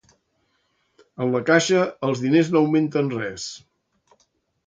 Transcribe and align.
En 1.25 1.33
la 1.35 1.41
caixa, 1.49 1.83
els 2.09 2.23
diners 2.25 2.49
no 2.55 2.63
augmenten 2.65 3.11
res. 3.17 3.47